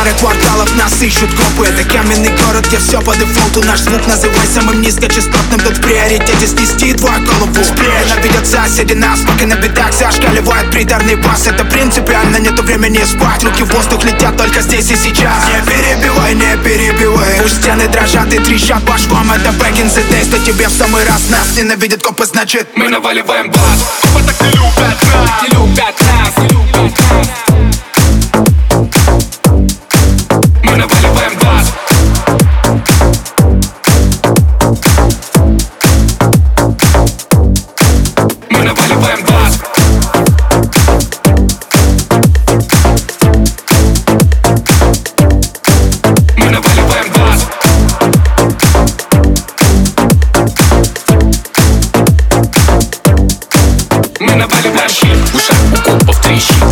Пара 0.00 0.12
кварталов 0.18 0.74
нас 0.76 1.02
ищут 1.02 1.28
копы. 1.34 1.68
Это 1.68 1.84
каменный 1.84 2.30
город, 2.44 2.66
где 2.66 2.78
все 2.78 3.02
по 3.02 3.14
дефолту. 3.14 3.62
Наш 3.66 3.80
звук 3.80 4.06
называй 4.06 4.46
самым 4.46 4.80
низкочастотным. 4.80 5.60
Тут 5.60 5.76
в 5.76 5.80
приоритете 5.82 6.46
снести 6.46 6.94
твою 6.94 7.22
голову. 7.26 7.52
Ненавидят 7.52 8.46
соседи 8.46 8.94
нас, 8.94 9.20
пока 9.20 9.44
на 9.44 9.56
бедах 9.56 9.92
Зашкаливает 9.92 10.70
приторный 10.70 11.16
бас 11.16 11.46
Это 11.46 11.66
принципиально, 11.66 12.38
нету 12.38 12.62
времени 12.62 13.04
спать. 13.04 13.44
Руки 13.44 13.62
в 13.62 13.74
воздух 13.74 14.02
летят 14.04 14.38
только 14.38 14.62
здесь 14.62 14.90
и 14.90 14.96
сейчас. 14.96 15.44
Не 15.46 15.70
перебивай, 15.70 16.34
не 16.34 16.56
перебивай. 16.64 17.40
Пусть 17.42 17.60
стены 17.60 17.86
дрожат 17.88 18.32
и 18.32 18.38
трещат 18.38 18.82
по 18.86 18.96
швам. 18.96 19.30
Это 19.30 19.50
back 19.50 19.76
in 19.76 19.86
the 19.86 20.02
days, 20.10 20.30
то 20.30 20.38
тебе 20.38 20.68
в 20.68 20.72
самый 20.72 21.04
раз 21.04 21.28
Нас 21.28 21.56
ненавидят 21.56 22.02
копы, 22.02 22.24
значит 22.24 22.68
Мы 22.74 22.88
наваливаем 22.88 23.50
бас 23.50 23.58
Копы 24.00 24.24
так 24.26 24.40
не 24.40 24.50
любят 24.56 24.78
нас. 25.12 25.42
Не 25.42 25.48
любят 25.54 26.00
нас, 26.00 26.38
не 26.38 26.48
любят 26.48 26.98
нас 27.10 27.49
Наваливаем 39.00 39.24
бас. 39.24 39.58
Мы 46.36 46.50
наваливаем 46.50 47.12
бас. 47.14 47.46
Мы 54.20 54.34
наваливаем 54.34 54.90
щит. 54.90 55.08
В 55.32 55.36
ушах 55.36 55.56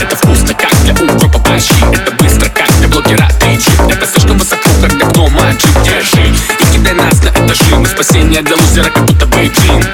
Это 0.00 0.16
вкусно, 0.16 0.54
как 0.54 0.72
для 0.82 0.94
укропа 0.94 1.38
борщи 1.40 1.74
Это 1.92 2.10
быстро, 2.12 2.48
как 2.48 2.70
для 2.78 2.88
блогера 2.88 3.28
3G 3.40 3.92
Это 3.92 4.06
слишком 4.06 4.38
высоко, 4.38 4.70
как 4.80 4.94
окно 4.94 5.28
маджи 5.28 5.66
Держи. 5.84 6.34
И 6.60 6.72
кидай 6.72 6.94
нас 6.94 7.22
на 7.22 7.28
этажи. 7.28 7.76
Мы 7.76 7.86
спасение 7.86 8.40
для 8.40 8.56
лузера, 8.56 8.88
как 8.88 9.04
будто 9.04 9.26
Бейджин 9.26 9.84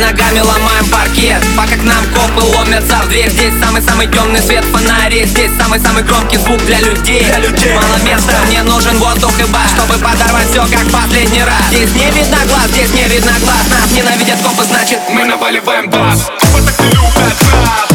ногами 0.00 0.40
ломаем 0.40 0.86
паркет. 0.90 1.42
Пока 1.56 1.76
к 1.76 1.84
нам 1.84 2.04
копы 2.14 2.42
ломятся 2.56 2.96
в 3.04 3.08
дверь. 3.08 3.30
Здесь 3.30 3.54
самый-самый 3.60 4.08
темный 4.08 4.40
свет 4.40 4.64
фонари. 4.64 5.24
Здесь 5.26 5.50
самый-самый 5.58 6.02
громкий 6.02 6.38
звук 6.38 6.58
для 6.64 6.80
людей. 6.80 7.24
Для 7.24 7.38
людей. 7.38 7.74
Мало 7.74 7.96
места, 8.02 8.34
мне 8.46 8.62
нужен 8.62 8.96
воздух 8.98 9.32
и 9.38 9.44
бас 9.44 9.70
Чтобы 9.76 9.94
подорвать 10.02 10.48
все 10.50 10.62
как 10.66 10.90
последний 10.90 11.44
раз. 11.44 11.62
Здесь 11.68 11.92
не 11.94 12.10
видно 12.10 12.38
глаз, 12.46 12.68
здесь 12.68 12.92
не 12.94 13.04
видно 13.04 13.32
глаз. 13.40 13.62
Нас 13.70 13.90
ненавидят 13.92 14.38
копы, 14.42 14.64
значит 14.64 14.98
Мы 15.10 15.24
наваливаем 15.24 15.90
бас. 15.90 16.26
Копы 16.26 16.62
так 16.66 16.78
не 16.80 16.86
любят 16.86 17.40
нас 17.52 17.89